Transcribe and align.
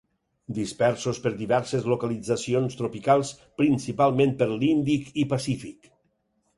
Dispersos 0.59 1.19
per 1.25 1.31
diverses 1.41 1.85
localitzacions 1.93 2.79
tropicals, 2.81 3.37
principalment 3.63 4.37
de 4.43 4.53
l'Índic 4.57 5.17
i 5.27 5.31
Pacífic. 5.37 5.97